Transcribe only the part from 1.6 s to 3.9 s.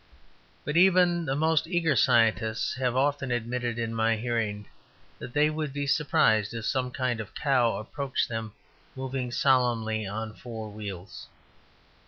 eager scientists have often admitted